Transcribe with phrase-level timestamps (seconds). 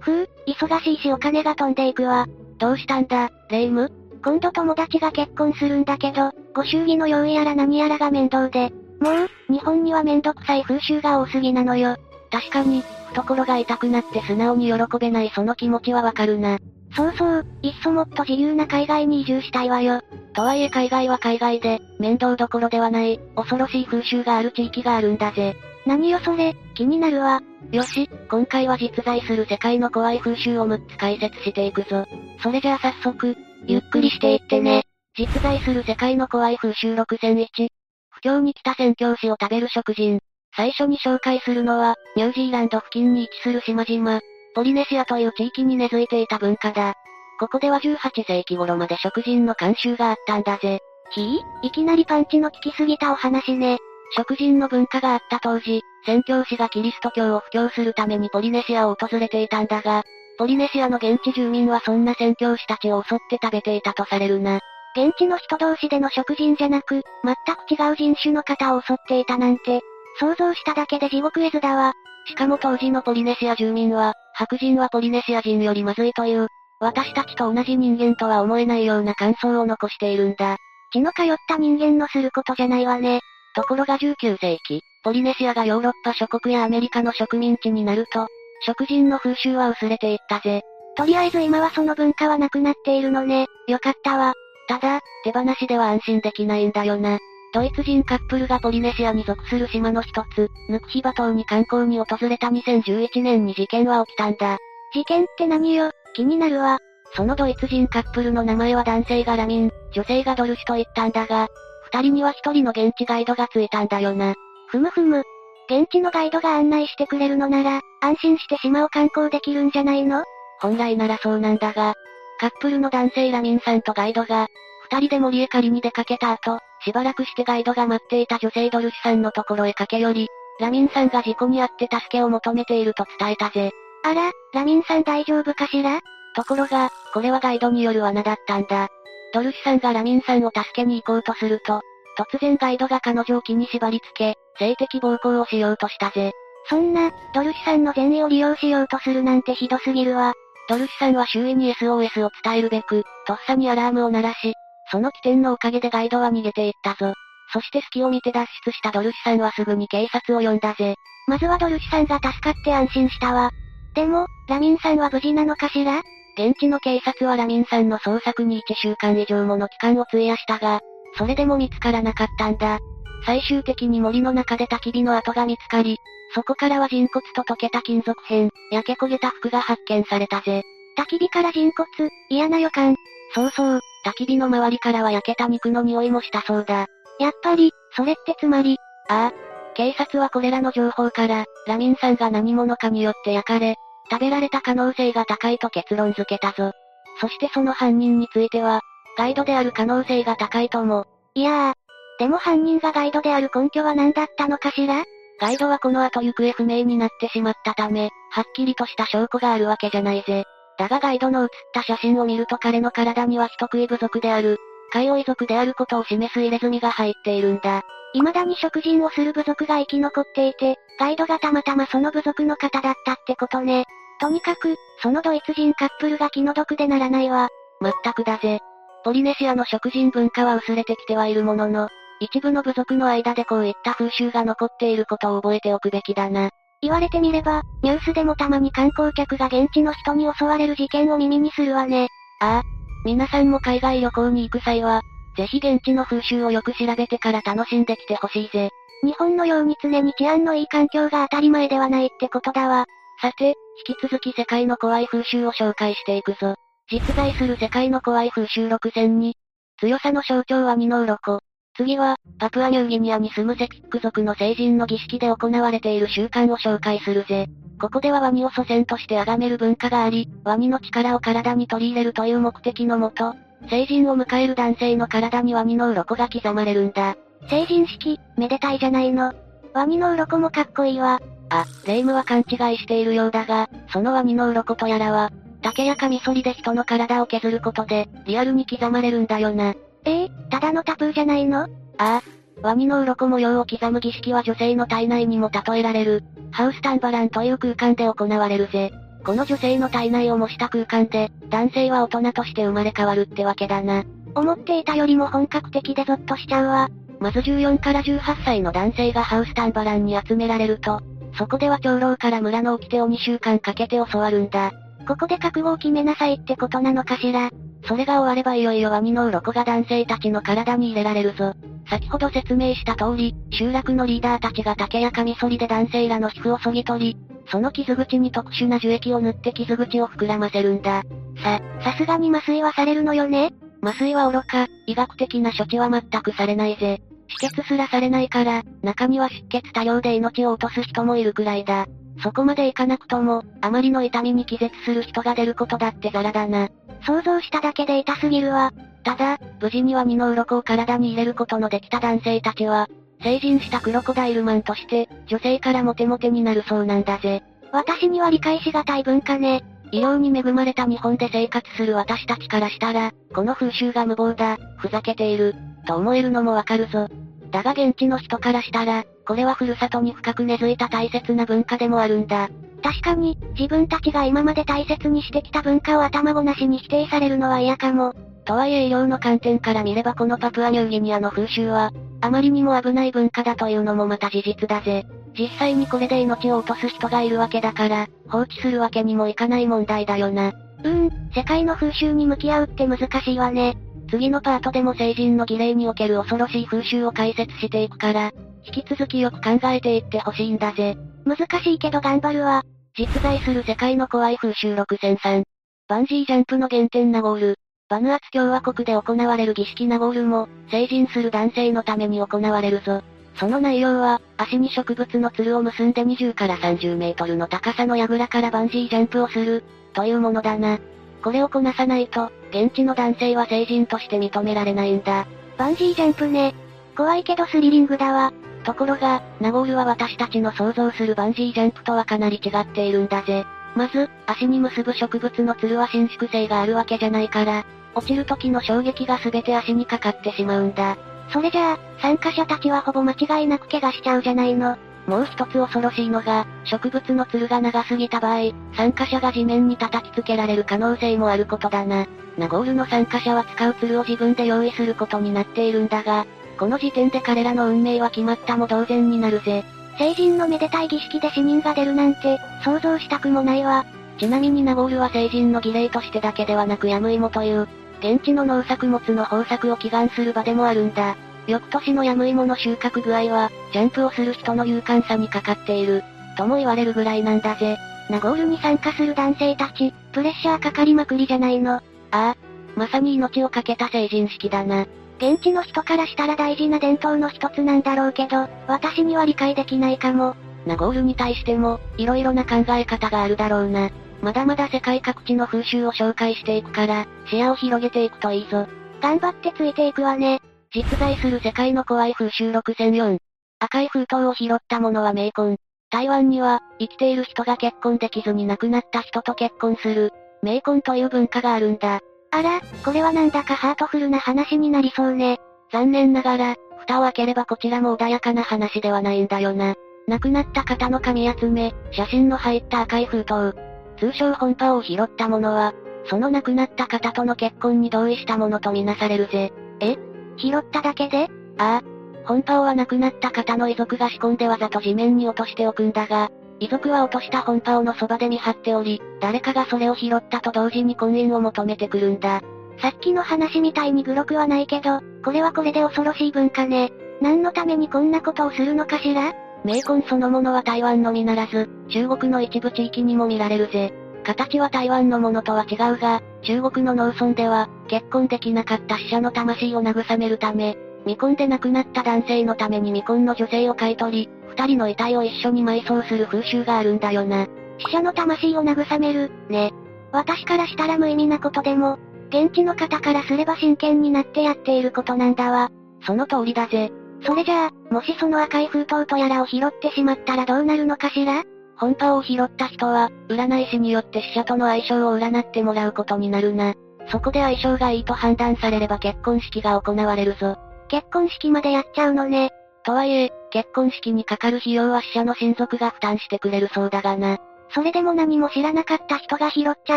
[0.00, 2.26] ふう、忙しいしお金が飛んでいくわ。
[2.58, 3.90] どうしたんだ、レイム
[4.24, 8.70] 今度友達が結婚するんだけど、ご祝儀の用意やら何やらが面倒で。
[9.00, 11.96] もう、日本にはめんどくさい風習が多すぎなのよ。
[12.30, 16.58] 確かに、懐が痛くなって素直に喜べないその気持ちはわかるな。
[16.94, 20.00] そうそう、いっそもっと自由な海外に移住したいわよ。
[20.34, 25.56] とはいえ海外は海外で、面倒どころではない、恐ろしい風習がある地域があるんだぜ。
[25.86, 27.40] 何よそれ、気になるわ。
[27.70, 32.04] よし、今回は実在する世界の怖い風習を6つ解説していくぞ。
[32.42, 34.82] それじゃあ早速、ゆっくりしていってね。
[35.16, 37.68] 実在する世界の怖い風習6001。
[38.10, 40.18] 不況に来た宣教師を食べる食人。
[40.56, 44.20] 最初に紹介するのは、ニュージーランド付近に位置する島々、
[44.54, 46.94] ポリネシアという地域に根付いていた文化だ。
[47.38, 50.80] ここでは18世紀頃まで食人の慣習があったんだぜ。
[51.10, 53.78] ひいきなりパンチの効きすぎたお話ね。
[54.14, 60.04] 食人の文化があった当時、宣教師がキリスト教を布教するためにポリネシアを訪れていたんだが、
[60.38, 64.60] ポリネシアの現地住民はそんな宣教師たちを襲って食べていたとされるな。
[64.96, 69.80] 現地の人同士での食人じゃなく、全く違う人種の方を襲っていたなんて、
[70.18, 71.92] 想像しただけで地獄絵図だわ。
[72.26, 76.48] しかも当時のポリネシア住民は、白人はポリネシア人よりまずいという、
[76.80, 80.56] 私たちと同じ人間とは思えないような感想を残しているんだ。
[80.92, 83.20] 血の通った人間のすることじゃないわね。
[83.56, 88.28] ところが19世紀、ポリネシアがヨーロッパ諸国やアメリカの植民地になると、
[88.66, 90.60] 食人の風習は薄れていったぜ。
[90.94, 93.46] とりあえず今はその文化はなくなっているのね。
[93.66, 94.34] よかったわ。
[94.68, 97.18] ただ、手放しでは安心できないんだよな。
[97.54, 104.58] ドイツ人カップルがポリネシアに属する島の一つ、ヌクヒバ島に観光に訪れた2011年に事件は起きたんだ。
[104.92, 105.90] 事件って何よ？
[106.14, 106.78] 気になるわ。
[107.14, 111.48] そのドイツ人カップルの名前は男性がラミン、女性がドルシと言ったんだが、
[111.92, 114.34] 二人には一人の現地ガイドがついたんだよな。
[114.68, 115.22] ふむふむ。
[115.68, 120.24] 現地のガイドが案内してくれるのなら、安心して島を観光できるんじゃないの？
[120.60, 121.94] 本来ならそうなんだが、
[122.38, 124.46] カップルの男性ラミンさんとガイドが、
[124.90, 130.28] 二人で森へ借りに出かけた後、しばらくしてガイドが待っていた女性ドルシさんのところへ駆け寄り、
[130.60, 133.70] ラミンさんが事故に遭って助けを求めていると伝えたぜ。
[134.04, 136.00] あら、ラミンさん大丈夫かしら？
[136.34, 138.88] ところが、これはガイドによる罠だったんだ。
[139.32, 141.82] ドルシさんがラミンさんを助けに行こうとすると、
[142.18, 146.32] 突然ガイドが彼女を木に縛り付け、性的暴行をしようとしたぜ。
[146.68, 150.32] そんな、ドルシさんの善意を利用しようとするなんてひどすぎるわ。
[150.68, 154.54] ドルシさんは周囲に SOS を伝えるべく、とっさにアラームを鳴らし、
[154.90, 157.12] その起点のおかげでガイドは逃げていったぞ。
[157.52, 160.96] そして隙を見て脱出したドルシさんはすぐに警察を呼んだぜ。
[161.28, 163.50] まずはドルシさんが助かって安心したわ。
[163.94, 166.02] でも、ラミンさんは無事なのかしら？
[166.38, 170.80] 現地の警察はラミンさんの捜索に1週間以上もの期間を費やしたが、
[171.16, 172.78] それでも見つからなかったんだ。
[173.24, 175.96] 最終的に森の中で焚き火の跡が見つかり、
[176.34, 180.62] そこからは人骨と溶けた金属片、焼け焦げた服が発見されたぜ。
[180.98, 182.96] 焚き火から人骨、嫌な予感。
[183.34, 186.86] そうそう、焚き火の周りからは焼けた肉の匂いもしたそうだ。
[187.18, 188.76] やっぱり、それってつまり、
[189.08, 189.32] ああ。
[189.74, 193.76] 警察はこれらの情報から、ラミンさんが何者かによって焼かれ、
[194.10, 196.72] 食べられた可能性が高いと結論付けたぞ。
[197.20, 198.80] そしてその犯人については、
[199.16, 201.06] ガイドである可能性が高いと思う。
[201.34, 201.74] いやー、
[202.18, 205.04] でも犯人がガイドである根拠は何だったのかしら？
[205.38, 210.44] ガイドはこの後行方不明になってしまったため、はっきりとした証拠があるわけじゃないぜ。
[210.78, 214.58] だがガイドの写った写真を見ると彼の体には人食い部族である、
[214.92, 217.82] 海王遺族であることを示す入れ墨が入っているんだ。
[218.18, 223.84] 未だに食人をする部族が生き残っていて、ガイドがたまたまその部族の方だったってことね。
[224.20, 227.48] とにかく、そのドイツ人カップルが気の毒でならないわ。
[227.80, 228.60] まったくだぜ。
[229.04, 231.88] ポリネシアの食人文化は薄れてきてはいるものの、
[232.18, 236.50] 一部の部族の間でこういった風習が残っていることを覚えておくべきだな。
[236.80, 242.08] 言われてみれば、ニュースでもたまに観光客が現地の人に襲われる事件を耳にするわね。
[242.40, 242.62] ああ。
[243.04, 245.02] 皆さんも海外旅行に行く際は、
[245.36, 248.70] ぜひ現地の風習をよく調べてから楽しんできてほしいぜ。
[249.04, 252.86] 日本のように常に治安のいい環境が当たり前ではないってことだわ。
[253.20, 253.54] さて、
[253.86, 256.54] 引き続き世界の怖い風習を紹介していくぞ。
[256.90, 259.32] 実在する世界の怖い風習6002。
[259.78, 261.40] 強さの象徴は二の鱗。
[261.76, 267.48] 次は、パプアニューギニアに住むセピック族の成人の儀式で行われている習慣を紹介するぜ。
[267.78, 273.34] ここではワニを祖先として崇める文化があり、ワニの力を体に取り入れるという目的のもと、
[273.68, 277.16] 成人を迎える男性の体にワニの鱗が刻まれるんだ。
[277.48, 279.32] 成人式、めでたいじゃないの。
[279.74, 281.20] ワニの鱗もかっこいいわ。
[281.50, 285.30] あ、レイムは勘違いしているようだが、そのワニの鱗とやらは、
[285.62, 289.74] 竹やカミソリで人の体を削ることで、リアルに刻まれるんだよな。
[290.04, 291.62] ええー、ただのタプーじゃないの？
[291.64, 291.68] あ
[291.98, 292.22] あ。
[292.62, 298.92] ワニの鱗模様を刻む儀式は女性の体内にも例えられる、ハウスタンバランという空間で行われるぜ。
[299.26, 304.04] この女性の体内を模した空間で、男性は大人として生まれ変わるってわけだな。
[304.36, 306.88] 思っていたよりも本格的でゾッとしちゃうわ。
[307.18, 311.00] まず14から18歳の男性がハウスタンバランに集められると、
[311.36, 314.70] そこでは長老から村の掟を2週間かけて教わるんだ。
[315.08, 317.50] ここで覚悟を決めなさいってことなのかしら。
[317.88, 321.52] それが終わればいよいよワニの鱗が男性たちの体に入れられるぞ。
[321.90, 331.02] 先ほど説明した通り、集落のリーダーたちが竹やカミソリで男性らの皮膚を削ぎ取り、その傷口に特殊な樹液を塗って傷口を膨らませるんだ。
[331.42, 333.52] さ、さすがに麻酔はされるのよね？
[333.82, 337.00] 麻酔は愚か、医学的な処置は全くされないぜ。
[337.28, 341.86] 止血すらされないから、中には出血多量で命を落とす人もいるくらいだ。
[342.22, 346.68] そこまでいかなくとも、あまりの痛みに気絶する人が出ることだってザラだな。
[347.04, 348.72] 想像しただけで痛すぎるわ。
[349.04, 352.88] ただ、無事には二の鱗を体に入れることのできた男性たちは、
[353.22, 357.42] 成人したクロコダイルマンとして、女性からモテモテになるそうなんだぜ。
[357.72, 359.64] 私には理解しがたい文化ね。
[359.92, 365.54] 医療に恵まれた日本で生活する私たちからしたら、この風習が無謀だ、ふざけている、
[365.86, 367.08] と思えるのもわかるぞ。
[367.50, 372.48] だが現地の人からしたら、これはふるさとに深く根付いた大切な文化でもあるんだ。
[372.82, 378.12] 確かに、自分たちが今まで大切にしてきた文化を頭ごなしに否定されるのは嫌かも。
[378.44, 385.06] とはいえ医療の観点から見ればこのパプアニューギニアの風習は、あまりにも危ない文化だというのもまた事実だぜ。
[385.38, 390.48] 実際にこれで命を落とす人がいるわけだから、放置するわけにもいかない問題だよな。
[390.48, 393.76] うーん、世界の風習に向き合うって難しいわね。
[394.08, 398.32] 次のパートでも成人の儀礼における恐ろしい風習を解説していくから、
[398.64, 400.96] 引き続きよく考えていってほしいんだぜ。
[401.24, 402.62] 難しいけど頑張るわ。
[402.96, 405.42] 実在する世界の怖い風習6003。
[405.88, 407.56] バンジージャンプの原点ナゴール。
[407.88, 413.02] バヌアツ共和国で行われる儀式ナゴールも、成人する男性のために行われるぞ。
[413.36, 419.62] その内容は、足に植物のつるを結んで20から30メートルの高さの櫓からバンジージャンプをする、
[419.92, 420.80] というものだな。
[421.22, 425.28] これをこなさないと、現地の男性は成人として認められないんだ。
[425.56, 426.54] バンジージャンプね。
[426.96, 428.32] 怖いけどスリリングだわ。
[428.64, 433.44] ところが、ナゴールは私たちの想像するバンジージャンプとはかなり違っているんだぜ。
[433.76, 437.64] まず、足に結ぶ植物のつるは伸縮性があるわけじゃないから、
[437.94, 440.96] 落ちる時の衝撃が全て足にかかってしまうんだ。
[441.28, 444.76] それじゃあ、参加者たちはほぼ間違いなく怪我しちゃうじゃないの。
[445.06, 452.06] もう一つ恐ろしいのが、植物のつるが長すぎた場合、参加者が地面に叩きつけられる可能性もあることだな。
[452.38, 456.26] ナゴールの参加者は使うつるを自分で用意することになっているんだが、
[456.58, 459.64] この時点で彼らの運命は決まったも同然になるぜ。
[459.98, 463.84] 成人のめでたい儀式で死人が出るなんて、想像したくもないわ。
[464.18, 467.68] ちなみにナゴールは成人の儀礼としてだけではなくヤムイモという、
[468.00, 471.16] 現地の農作物の豊作を祈願する場でもあるんだ。
[471.46, 476.02] 翌年のヤムイモの収穫具合は、ジャンプをする人の勇敢さにかかっている、
[476.36, 477.78] とも言われるぐらいなんだぜ。
[478.10, 481.76] ナゴールに参加する男性たち、プレッシャーかかりまくりじゃないの。
[481.76, 482.36] ああ、
[482.76, 484.86] まさに命を懸けた成人式だな。
[485.18, 490.36] 現地の人からしたら大事な伝統の一つなんだろうけど、私には理解できないかも。
[490.66, 493.90] ナゴールに対しても、色々な考え方があるだろうな。
[494.20, 498.66] まだまだ世界各地の風習を紹介していくから、視野を広げていくといいぞ。
[499.00, 500.40] 頑張ってついていくわね。
[500.74, 503.18] 実在する世界の怖い風習6004。
[503.60, 505.56] 赤い封筒を拾った者は冥婚。
[505.90, 512.00] 台湾には、生きている人が結婚できずに亡くなった人と結婚する、冥婚という文化があるんだ。
[512.36, 515.38] あら、これはなんだかハートフルな話になりそうね。
[515.72, 519.74] 残念ながら、蓋を開ければこちらも穏やかな話ではないんだよな。
[520.06, 523.56] 亡くなった方の紙集め、写真の入った赤い封筒。
[523.98, 525.72] 通称本パを拾った者は、
[526.04, 529.50] その亡くなった方との結婚に同意したものとみなされるぜ。
[529.80, 529.96] え？
[530.36, 531.30] 拾っただけで？
[531.56, 531.82] ああ。
[532.26, 542.42] 本パは亡くなった方の遺族が仕込んでわざと地面に落としておくんだが、遺族は落とした本パオのそばで見張っており、誰かがそれを拾ったと同時に婚姻を求めてくるんだ。
[542.80, 546.92] さっきの話みたいにグロくはないけど、これはこれで恐ろしい文化ね。
[547.20, 549.34] 何のためにこんなことをするのかしら？
[549.64, 553.92] 冥婚そのものは台湾のみならず、中国の一部地域にも見られるぜ。
[554.24, 567.46] 形は台湾のものとは違うが、中国の農村では、結婚できなかった死者の魂を慰めるため、未婚で亡くなった男性のために未婚の女性を買い取り、二人の遺体を一緒に埋葬する風習があるんだよな。
[567.78, 569.72] 死者の魂を慰める、ね。
[570.12, 571.98] 私からしたら無意味なことでも、
[572.30, 575.70] 現地の方からすれば真剣になってやっていることなんだわ。
[576.06, 576.90] その通りだぜ。
[577.24, 581.42] それじゃあ、もしその赤い封筒とやらを拾ってしまったらどうなるのかしら？
[581.76, 586.74] 本パを拾った人は、占い師によって死者との相性を占ってもらうことになるな。
[587.10, 590.56] そこで相性がいいと判断されれば結婚式が行われるぞ。
[590.88, 592.50] 結婚式までやっちゃうのね。
[592.86, 597.38] とはいえ、結婚式にかかる費用は死者の親族が負担してくれるそうだがな。
[597.74, 599.96] それでも何も知らなかった人が拾っちゃ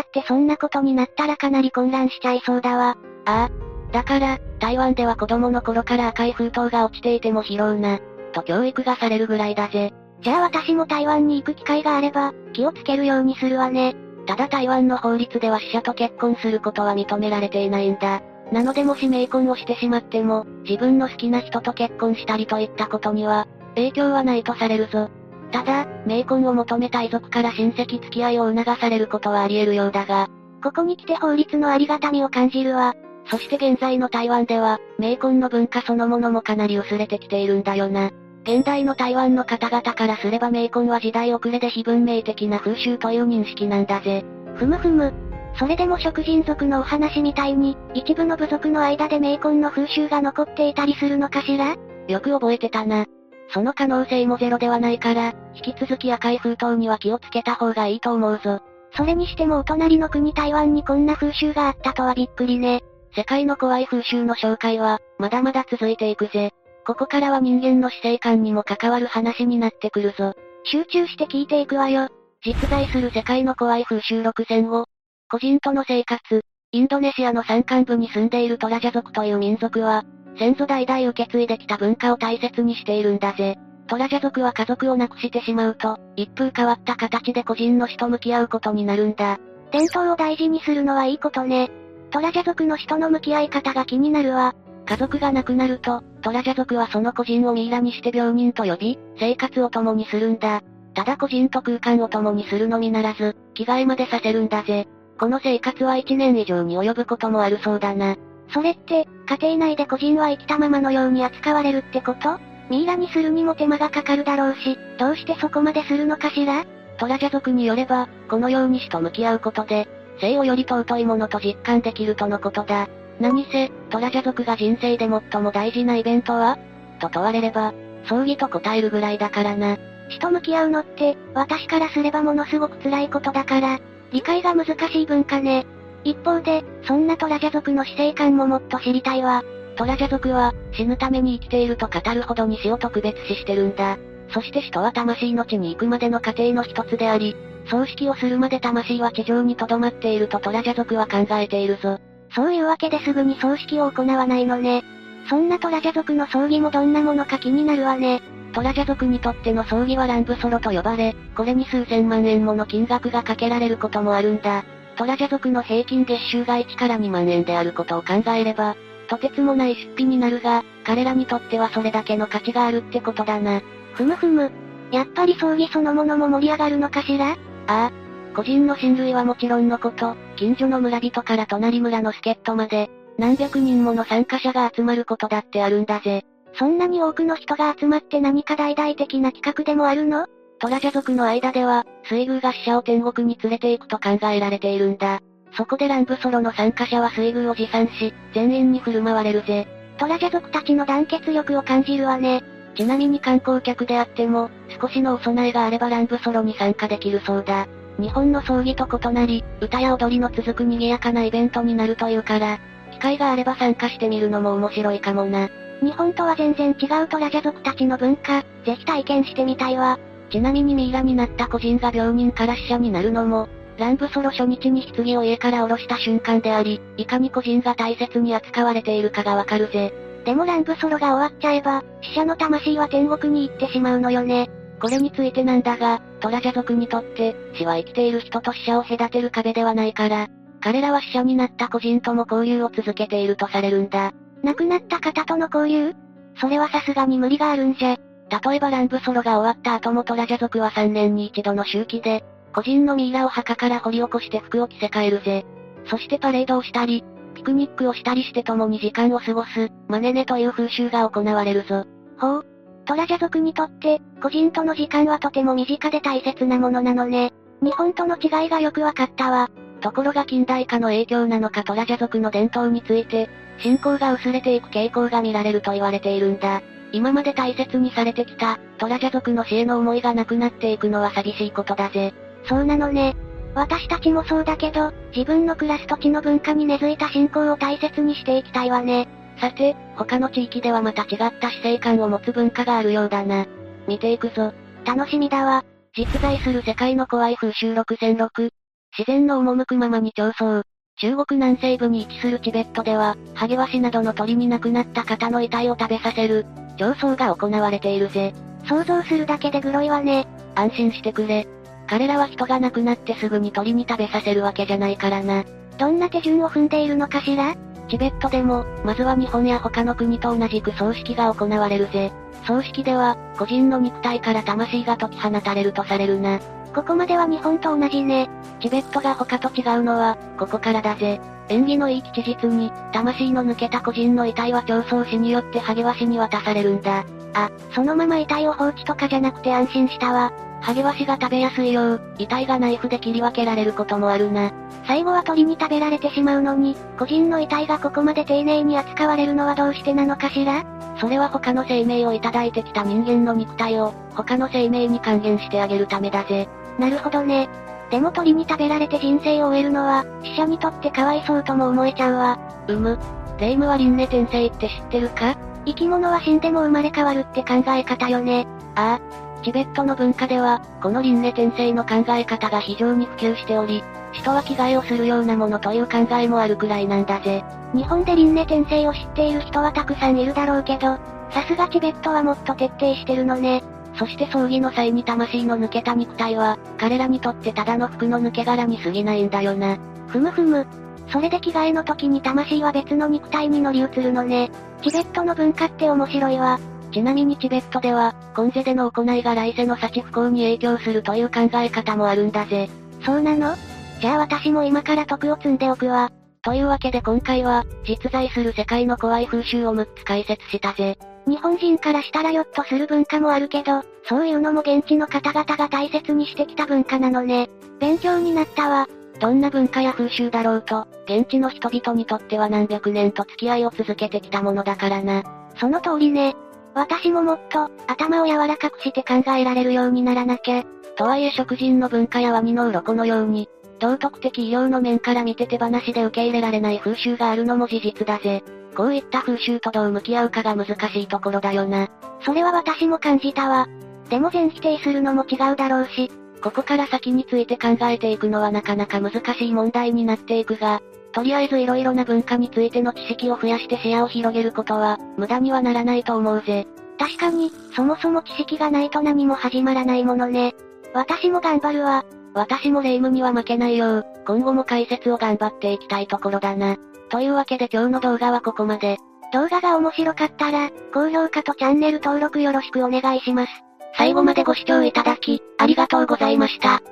[0.00, 2.96] ってそんなことになったらかなり混乱しちゃいそうだわ。
[3.26, 3.92] ああ。
[3.92, 8.00] だから、台湾では子供の頃から赤い封筒が落ちていても拾うな。
[8.32, 9.92] と教育がされるぐらいだぜ。
[10.20, 13.94] じゃあ私も台湾に行く機会があれば、気をつけるようにするわね。
[14.26, 18.20] ただ台湾の法律では死者と結婚することは認められていないんだ。
[18.52, 25.08] なのでもし冥婚をしてしまっても、自分の好きな人と結婚したりといったことには、影響はないとされるぞ。
[25.52, 30.28] ただ、冥婚を求めた遺族から親戚付き合いを促されることはあり得るようだが、
[30.62, 32.94] ここに来て法律のありがたみを感じるわ。
[33.26, 38.10] そして現在の台湾では、冥婚の文化そのものもかなり薄れてきているんだよな。
[38.42, 44.24] 現代の台湾の方々からすれば冥婚は時代遅れで非文明的な風習という認識なんだぜ。
[44.56, 45.12] ふむふむ。
[45.54, 51.76] それでも食人族のお話みたいに、一部の部族の間で冥婚の風習が残っていたりするのかしら？
[52.08, 53.04] よく覚えてたな。
[53.52, 58.60] その可能性もゼロではないから、引き続き赤い封筒には気をつけた方がいいと思うぞ。
[58.96, 62.80] それにしてもお隣の国台湾にこんな風習があったとはびっくりね。
[63.14, 66.52] 世界の怖い風習の紹介は、まだまだ続いていくぜ。
[66.86, 70.34] ここからは人間の死生観にも関わる話になってくるぞ。
[70.64, 72.08] 集中して聞いていくわよ。
[72.44, 74.86] 実在する世界の怖い風習6選を、
[75.30, 76.40] 個人との生活、
[76.72, 80.02] インドネシアの山間部に住んでいるトラジャ族という民族は、
[80.36, 83.56] 先祖代々受け継いできた文化を大切にしているんだぜ。
[83.86, 89.38] トラジャ族は家族を亡くしてしまうと、一風変わった形で個人の死と向き合うことになるんだ。
[89.70, 91.70] 伝統を大事にするのはいいことね。
[92.10, 94.56] トラジャ族の死との向き合い方が気になるわ。
[94.84, 100.60] 家族が亡くなると、トラジャ族はその個人をミイラにして病人と呼び、生活を共にするんだ。
[100.92, 104.88] ただ個人と空間を共にするのみならず、着替えまでさせるんだぜ。
[105.20, 108.16] この生活は1年以上に及ぶこともあるそうだな。
[108.54, 112.38] それって、家庭内で個人は生きたままのように扱われるってこと？
[112.70, 116.64] ミイラにするにも手間がかかるだろうし、どうしてそこまでするのかしら？
[116.98, 119.86] トラジャ族によれば、このように死と向き合うことで、
[120.22, 122.88] 生をより尊いものと実感できるとのことだ。
[123.20, 126.58] 何せ、トラジャ族が人生で最も大事なイベントは？
[126.98, 127.74] と問われれば、
[128.06, 129.76] 葬儀と答えるぐらいだからな。
[130.08, 133.78] 死と向き合うのって、私からすればものすごく辛いことだから、
[134.12, 135.66] 理解が難しい文化ね。
[136.04, 139.42] 一方で、そんなトラジャ族の死生観ももっと知りたいわ。
[139.76, 143.98] トラジャ族は、死ぬために生きていると語るほどに死を特別視してるんだ。
[144.32, 147.36] そして死とは魂の地に行くまでの過程の一つであり、
[147.66, 151.98] 葬式をするまで魂は地上に留まっているとトラジャ族は考えているぞ。
[152.34, 154.84] そういうわけですぐに葬式を行わないのね。
[155.28, 158.22] そんなトラジャ族の葬儀もどんなものか気になるわね。
[158.52, 164.64] トラジャ族にとっての葬儀は乱舞ソロと呼ばれ、これに数千万円もの金額がかけられることもあるんだ。
[164.96, 168.76] トラジャ族の平均月収が1から2万円であることを考えれば、
[169.08, 173.62] とてつもない出費になるが、彼らにとってはそれだけの価値があるってことだな。
[173.94, 174.50] ふむふむ。
[174.90, 177.32] やっぱり葬儀そのものも盛り上がるのかしら？
[177.32, 177.92] ああ。
[178.34, 186.24] 個人の親類はもちろんのこと、近所の村人から隣村の助っ人まで、何百人もの参加者が集まることだってあるんだぜ。
[186.54, 190.26] そんなに多くの人が集まって何か大々的な企画でもあるの？
[190.58, 195.20] トラジャ族の間では、水宮が死者を天国に連れて行くと考えられているんだ。
[195.56, 199.66] そこで乱舞ソロの参加者は水宮を持参し、全員に振る舞われるぜ。
[199.98, 202.42] トラジャ族たちの団結力を感じるわね。
[202.74, 207.66] ちなみに観光客であっても、少しのお供えがあれば乱舞ソロに参加できるそうだ。
[207.98, 212.58] 日本の葬儀と異なり、歌や踊りの続く賑やかなイベントになるというから、
[212.92, 215.48] 機会があれば参加してみるのも面白いかもな。
[215.82, 219.98] 日本とは全然違うトラジャ族たちの文化、ぜひ体験してみたいわ。
[220.30, 229.92] ちなみにミイラになった個人が病人から死者になるのも、乱舞ソロ初日に棺を家から下ろした瞬間であり、いかに個人が大切に扱われているかがわかるぜ。
[230.24, 234.50] でも乱舞ソロが終わっちゃえば、死者の魂は天国に行ってしまうのよね。
[234.80, 240.28] これについてなんだが、トラジャ族にとって、死は生きている人と死者を隔てる壁ではないから、
[240.60, 244.12] 彼らは死者になった個人とも交流を続けているとされるんだ。
[244.42, 245.94] 亡くなった方との交流？
[246.40, 247.96] それはさすがに無理があるんじゃ。
[248.44, 252.24] 例えば乱舞ソロが終わった後もトラジャ族は3年に一度の周期で、
[252.54, 255.44] 個人のミイラを墓から掘り起こして服を着せ替えるぜ。
[255.86, 261.84] そしてパレードをしたり、ピクニックをしたりして共に時間を過ごす、マネネという風習が行われるぞ。
[262.18, 262.46] ほう。
[262.84, 267.32] トラジャ族にとって、個人との時間はとても身近で大切なものなのね。
[267.62, 269.48] 日本との違いがよくわかったわ。
[269.80, 276.62] ところが近代化の影響なのかトラジャ族の伝統について、信仰が薄れていく傾向が見られると言われているんだ。
[276.92, 282.12] 今まで大切にされてきた、トラジャ族の死への思いがなくなっていくのは寂しいことだぜ。
[282.44, 283.14] そうなのね。
[283.54, 289.08] 私たちもそうだけど、自分の暮らす土地の文化に根付いた信仰を大切にしていきたいわね。
[289.40, 293.46] さて、他の地域ではまた違った死生観を持つ文化があるようだな。
[293.88, 294.52] 見ていくぞ。
[294.84, 295.64] 楽しみだわ。
[295.96, 298.50] 実在する世界の怖い風習6006。
[298.98, 300.62] 自然の赴くままに競争。
[301.00, 306.44] 中国南西部に位置するチベットでは、ハゲワシなどの鳥に亡くなった方の遺体を食べさせる、
[306.76, 308.34] 競争が行われているぜ。
[308.68, 310.26] 想像するだけでグロいわね。
[310.54, 311.46] 安心してくれ。
[311.86, 315.44] 彼らは人が亡くなってすぐに鳥に食べさせるわけじゃないからな。
[315.78, 317.54] どんな手順を踏んでいるのかしら？
[317.88, 322.12] チベットでも、まずは日本や他の国と同じく葬式が行われるぜ。
[322.46, 326.38] 葬式では、個人の肉体から魂が解き放たれるとされるな。
[326.74, 328.28] ここまでは日本と同じね。
[328.60, 331.20] チベットが他と違うのは、ここからだぜ。
[331.48, 337.04] 縁起のいい吉日に、魂の抜けた個人の遺体は競争士によってハゲワシに渡されるんだ。
[337.34, 340.32] あ、そのまま遺体を放置とかじゃなくて安心したわ。
[340.60, 344.52] ハゲワシが食べやすいよう、遺体がナイフで切り分けられることもあるな。
[344.86, 350.64] 最後は鳥に食べられてしまうのに、個人の遺体がここまで丁寧に扱われるのはどうしてなのかしら？
[351.00, 356.46] それは他の生命をいただいてきた人間の肉体を、他の生命に還元してあげるためだぜ。
[356.78, 357.48] なるほどね。
[357.90, 362.38] でも鳥に食べられて人生を終えるのは、死者にとってかわいそうとも思えちゃうわ。
[362.68, 362.98] うむ。
[363.38, 365.36] 霊夢は輪廻転生って知ってるか？
[365.66, 368.46] 生き物は死んでも生まれ変わるって考え方よね。
[368.76, 377.44] ああ、チベットの文化では、この輪廻転生の考え方が非常に普及しており、人は着替えをするようなものという考えもあるくらいなんだぜ。
[377.74, 380.98] 日本で輪廻転生を知っている人はたくさんいるだろうけど、
[381.30, 383.62] さすがチベットはもっと徹底してるのね。
[383.94, 389.78] そして葬儀の際に魂の抜けた肉体は、彼らにとってただの服の抜け殻に過ぎないんだよな。
[390.08, 390.66] ふむふむ。
[391.08, 394.50] それで着替えの時に魂は別の肉体に乗り移るのね。
[394.82, 396.60] チベットの文化って面白いわ。
[396.92, 402.70] ちなみにチベットでは、今世での行いが来世の幸不幸に影響するという考え方もあるんだぜ。
[403.04, 403.56] そうなの？
[404.00, 406.10] じゃあ私も今から徳を積んでおくわ。
[406.42, 410.96] というわけで今回は、実在する世界の怖い風習を6つ解説したぜ。
[411.26, 417.48] 日本人からしたらよっとする文化もあるけど、そういうのも現地の方々が大切にしてきた文化なのね。
[417.78, 418.88] 勉強になったわ。
[419.20, 425.22] どんな文化や風習だろうと、現地の人々にとっては何百年と付き合いを続けてきたものだからな。
[425.58, 426.34] その通りね。
[426.74, 430.64] 私ももっと、頭を柔らかくして考えられるようにならなきゃ。
[430.96, 438.42] とはいえ食人の文化やワニの鱗のように、道徳的医療の面から見て手放しで受け入れられない風習があるのも事実だぜ。
[438.76, 441.88] こういった風習とどう向き合うかが難しいところだよな。
[442.24, 443.68] それは私も感じたわ。
[444.08, 446.10] でも全否定するのも違うだろうし、
[446.42, 450.80] ここから先について考えていくのはなかなか難しい問題になっていくが、
[451.12, 456.66] とりあえず色々な文化についての知識を増やして視野を広げることは、無駄にはならないと思うぜ。
[456.98, 460.54] 確かに、そもそも知識がないと何も始まらないものね。
[460.94, 462.04] 私も頑張るわ。
[462.32, 466.76] 私も霊夢には負けないよう、今後も解説を頑張っていきたいところだな。
[467.10, 468.96] というわけで今日の動画はここまで。
[469.32, 473.52] 動画が面白かったら、高評価とチャンネル登録よろしくお願いします。
[473.96, 476.82] 最後までご視聴いただき、ありがとうございました。